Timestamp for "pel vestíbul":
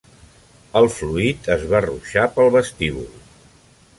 2.37-3.09